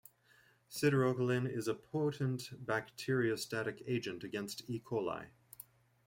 Siderocalin 0.67 1.47
is 1.47 1.67
a 1.67 1.75
potent 1.75 2.49
bacteriostatic 2.65 3.83
agent 3.85 4.23
against 4.23 4.67
"E. 4.67 4.81
coli". 4.83 5.27